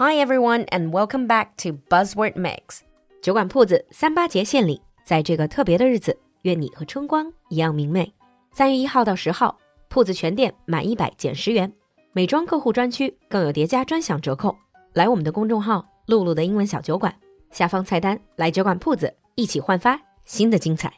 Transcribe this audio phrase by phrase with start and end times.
[0.00, 2.82] Hi everyone, and welcome back to Buzzword Mix。
[3.20, 8.14] 酒馆铺子三八节献礼，在这个特别的日子，愿你和春光一样明媚。
[8.52, 9.58] 三月一号到十号，
[9.88, 11.72] 铺子全店满一百减十元，
[12.12, 14.56] 美妆客户专区更有叠加专享折扣。
[14.92, 17.12] 来我们的公众号“露露的英文小酒馆”，
[17.50, 20.92] 下方菜单来酒馆铺子一起焕发新的精彩。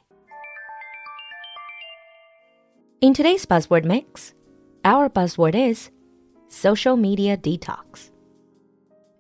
[3.00, 4.32] In today's buzzword mix,
[4.82, 5.88] our buzzword is
[6.50, 8.09] social media detox.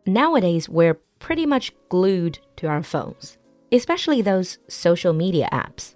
[0.05, 3.37] Nowadays, we're pretty much glued to our phones,
[3.71, 5.95] especially those social media apps.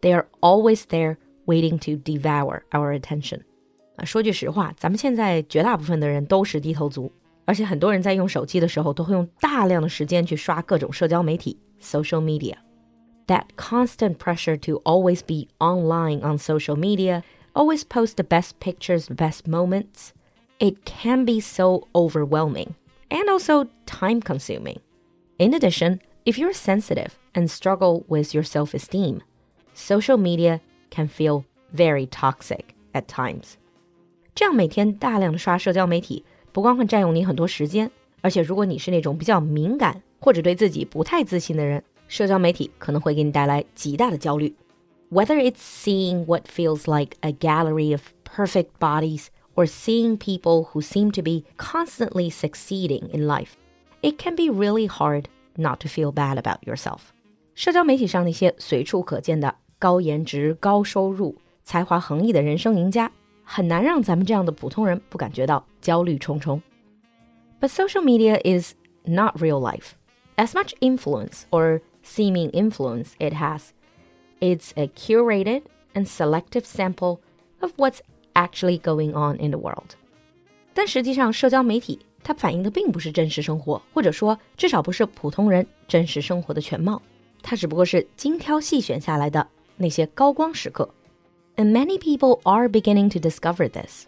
[0.00, 3.40] They are always there waiting to devour our attention.
[3.96, 7.10] 啊，说句实话，咱们现在绝大部分的人都是低头族，
[7.46, 17.22] 而且很多人在用手机的时候都会用大量的时间去刷各种社交媒体 （social media）。That constant pressure to always be online on social media,
[17.54, 20.10] always post the best pictures, best moments,
[20.60, 22.68] it can be so overwhelming
[23.12, 24.78] and also time consuming.
[25.38, 29.20] In addition, if you're sensitive and struggle with your self esteem,
[29.74, 31.44] social media can feel
[31.74, 33.54] very toxic at times.
[34.34, 44.54] 这样每天大量的刷社交媒体，不光会占用你很多时间，而且如果你是那种比较敏感或者对自己不太自信的人，社交媒体可能会给你带来极大的焦虑。
[45.10, 51.10] Whether it's seeing what feels like a gallery of perfect bodies or seeing people who seem
[51.12, 53.56] to be constantly succeeding in life,
[54.02, 55.24] it can be really hard
[55.56, 57.00] not to feel bad about yourself.
[57.54, 63.10] 社交媒体上那些随处可见的高颜值、高收入、才华横溢的人生赢家，
[63.42, 66.62] 很难让咱们这样的普通人不感觉到焦虑重重。
[67.60, 69.94] But social media is not real life.
[70.36, 73.70] As much influence or seeming influence it has,
[74.38, 75.62] it's a curated
[75.94, 77.18] and selective sample
[77.60, 77.98] of what's
[78.34, 79.96] actually going on in the world.
[80.74, 87.00] 但实际上，社交媒体它反映的并不是真实生活，或者说至少不是普通人真实生活的全貌，
[87.42, 90.88] 它只不过是精挑细选下来的那些高光时刻。
[91.56, 94.04] And many people are beginning to discover this.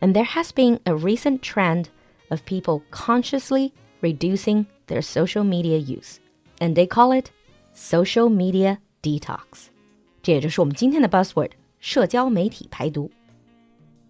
[0.00, 1.86] And there has been a recent trend
[2.28, 3.72] of people consciously
[4.02, 6.16] reducing their social media use,
[6.58, 7.30] and they call it
[7.74, 9.68] social media detox.
[10.22, 13.10] 这也就是我们今天的 buzzword 社交媒体排毒。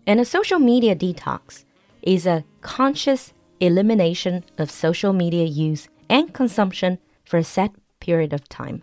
[0.07, 1.65] and a social media detox
[2.03, 7.71] is a conscious elimination of social media use and consumption for a set
[8.01, 8.83] period of time.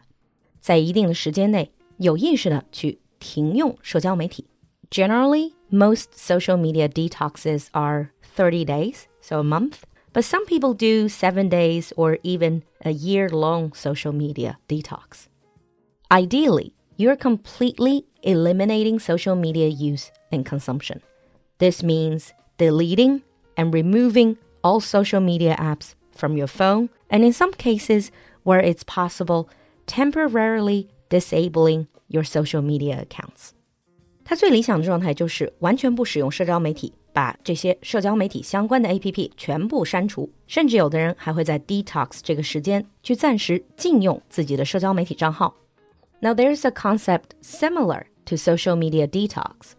[0.59, 4.45] 在一定的时间内，有意识的去停用社交媒体。
[4.89, 11.49] Generally, most social media detoxes are 30 days, so a month, but some people do seven
[11.49, 15.27] days or even a year long social media detox.
[16.09, 21.01] Ideally, you're completely eliminating social media use and consumption.
[21.57, 23.21] This means deleting
[23.55, 28.09] and removing all social media apps from your phone, and in some cases,
[28.43, 29.47] where it's possible,
[29.85, 33.51] temporarily disabling your social media accounts.
[34.25, 45.55] 它最理想的状态就是完全不使用社交媒体，把这些社交媒体相关的 APP 全部删除，甚至有的人还会在 detox 这个时间去暂时禁用自己的社交媒体账号。
[46.21, 49.73] Now there's a concept similar to social media detox.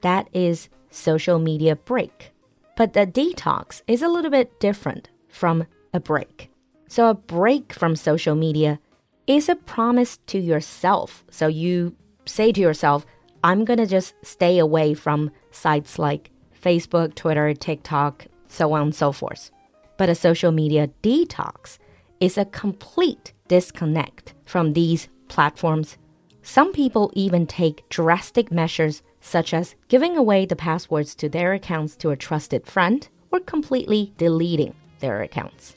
[0.00, 2.31] That is social media break.
[2.75, 6.49] But the detox is a little bit different from a break.
[6.87, 8.79] So, a break from social media
[9.27, 11.23] is a promise to yourself.
[11.29, 11.95] So, you
[12.25, 13.05] say to yourself,
[13.43, 18.95] I'm going to just stay away from sites like Facebook, Twitter, TikTok, so on and
[18.95, 19.51] so forth.
[19.97, 21.77] But a social media detox
[22.19, 25.97] is a complete disconnect from these platforms.
[26.41, 31.96] Some people even take drastic measures such as giving away the passwords to their accounts
[31.96, 35.74] to a trusted friend or completely deleting their accounts.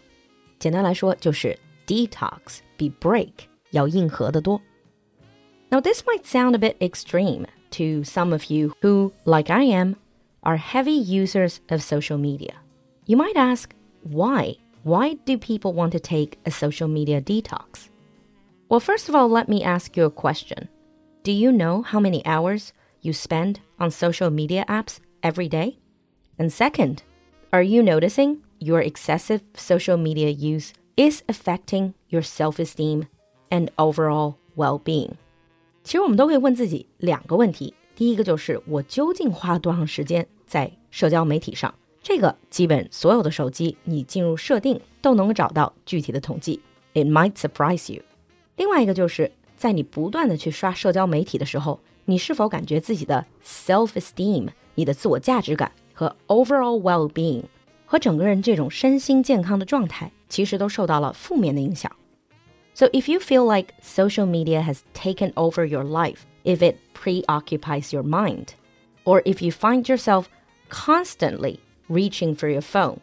[0.59, 3.31] 简单来说，就是 detox 比 break
[3.71, 4.61] 要硬核得多。
[5.69, 9.95] Now, this might sound a bit extreme to some of you who, like I am,
[10.41, 12.55] are heavy users of social media.
[13.05, 13.71] You might ask,
[14.03, 14.57] why?
[14.83, 17.89] Why do people want to take a social media detox?
[18.69, 20.69] Well, first of all, let me ask you a question.
[21.23, 22.71] Do you know how many hours
[23.01, 25.77] you spend on social media apps every day?
[26.37, 26.97] And second,
[27.51, 33.07] are you noticing your excessive social media use is affecting your self esteem
[33.49, 35.11] and overall well being?
[35.83, 37.73] 其实我们都可以问自己两个问题。
[37.95, 41.73] 第一个就是我究竟花了多长时间在社交媒体上？
[42.03, 46.61] 这个基本所有的手机你进入设定都能够找到具体的统计。
[46.93, 48.03] It might surprise you。
[48.55, 57.43] 另外一个就是在你不断的去刷社交媒体的时候， 你是否感觉自己的 self esteem，你的自我价值感和 overall well being
[57.85, 61.91] 和整个人这种身心健康的状态，其实都受到了负面的影响。
[62.73, 68.03] So if you feel like social media has taken over your life, if it preoccupies your
[68.03, 68.49] mind,
[69.03, 70.25] or if you find yourself
[70.69, 72.99] constantly reaching for your phone,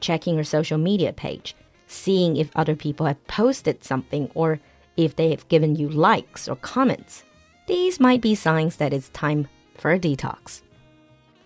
[0.00, 1.54] checking your social media page,
[1.86, 4.58] seeing if other people have posted something or
[4.96, 7.24] if they have given you likes or comments,
[7.68, 10.62] these might be signs that it's time for a detox.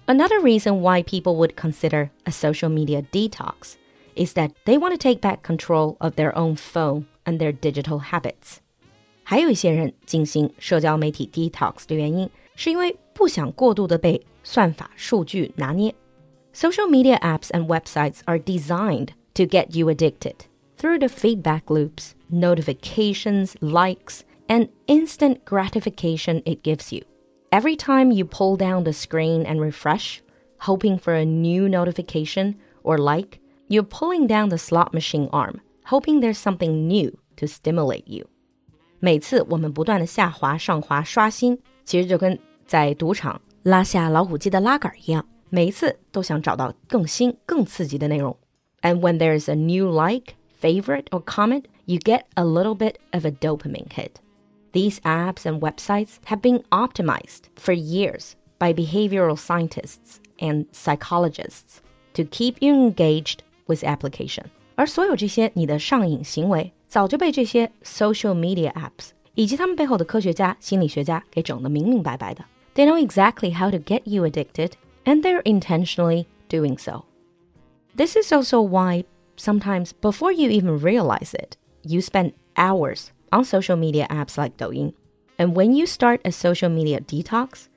[0.06, 3.76] Another reason why people would consider a social media detox
[4.14, 8.00] is that they want to take back control of their own phone and their digital
[8.00, 8.58] habits.
[9.22, 15.94] 还有一些人进行社交媒体 detox 的原因，是因为不想过度的被算法数据拿捏。
[16.55, 20.34] Social media apps and websites are designed to get you addicted
[20.78, 27.02] through the feedback loops, notifications, likes, and instant gratification it gives you.
[27.50, 30.20] Every time you pull down the screen and refresh,
[30.60, 36.20] hoping for a new notification or like, you're pulling down the slot machine arm, hoping
[36.20, 38.26] there's something new to stimulate you.
[39.00, 48.37] 每次我们不断的下滑、上滑、刷新，其实就跟在赌场拉下老虎机的拉杆一样，每一次都想找到更新、更刺激的内容。
[48.82, 53.31] And when there's a new like, favorite, or comment, you get a little bit of a
[53.31, 54.12] dopamine hit.
[54.72, 61.81] These apps and websites have been optimized for years by behavioral scientists and psychologists
[62.14, 64.46] to keep you engaged with application.
[64.75, 72.44] 而所有这些你的上瘾行为，早就被这些 social media apps 以及他们背后的科学家、心理学家给整得明明白白的。
[72.75, 74.72] They know exactly how to get you addicted,
[75.05, 77.06] and they're intentionally doing so.
[77.96, 79.05] This is also why
[79.37, 84.94] sometimes before you even realize it, you spend hours on social media apps like Douyin.
[85.38, 87.68] And when you start a social media detox,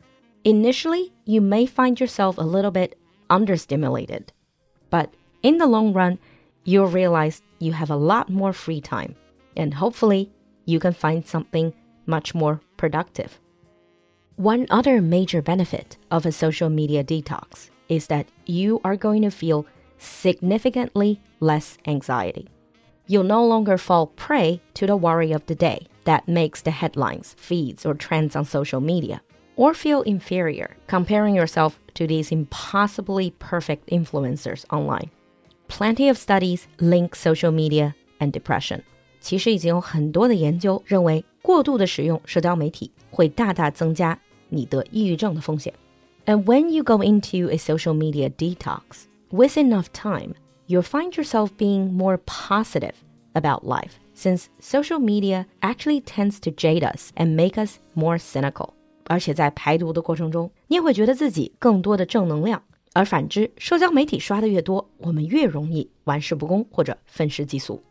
[0.45, 2.97] initially you may find yourself a little bit
[3.31, 4.29] understimulated.
[4.91, 6.19] But in the long run,
[6.65, 9.17] you'll realize you have a lot more free time.
[9.57, 10.31] And hopefully,
[10.67, 11.73] you can find something
[12.05, 13.41] much more productive.
[14.37, 19.31] One other major benefit of a social media detox is that you are going to
[19.31, 19.65] feel
[19.97, 22.51] significantly less anxiety
[23.08, 27.36] you'll no longer fall prey to the worry of the day that makes the headlines,
[27.38, 29.22] feeds, or trends on social media,
[29.56, 35.10] or feel inferior comparing yourself to these impossibly perfect influencers online.
[35.68, 38.82] Plenty of studies link social media and depression.
[39.20, 44.18] 其实已经有很多的研究认为，过度的使用社交媒体会大大增加
[44.50, 45.74] 你得抑郁症的风险。
[46.26, 50.34] And when you go into a social media detox, with enough time,
[50.68, 52.94] you'll find yourself being more positive
[53.34, 58.74] about life, since social media actually tends to jade us and make us more cynical.
[59.06, 62.62] 而且在排毒的过程中，你也会觉得自己更多的正能量。
[62.94, 67.82] 而反之，社交媒体刷的越多，我们越容易玩世不恭或者愤世嫉俗。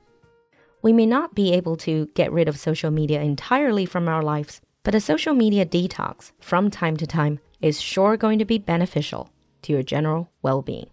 [0.82, 4.58] We may not be able to get rid of social media entirely from our lives,
[4.82, 9.26] but a social media detox from time to time is sure going to be beneficial
[9.62, 10.88] to your general well being.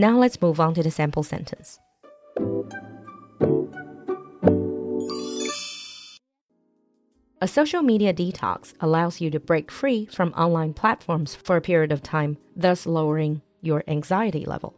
[0.00, 1.80] Now let's move on to the sample sentence.
[7.40, 11.90] A social media detox allows you to break free from online platforms for a period
[11.90, 14.74] of time, thus lowering your anxiety level.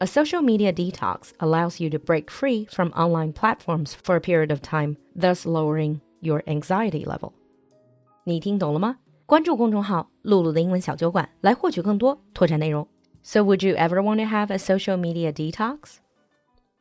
[0.00, 4.50] A social media detox allows you to break free from online platforms for a period
[4.50, 7.34] of time, thus lowering your anxiety level.
[8.24, 8.98] 你听懂了吗？
[9.26, 12.88] 关注公众号“璐璐的英文小酒馆”，来获取更多拓展内容。
[13.27, 15.97] so, would you ever want to have a social media detox?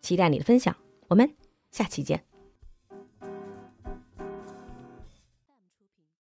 [0.01, 0.75] 期待你的分享，
[1.09, 1.35] 我们
[1.71, 2.26] 下期见。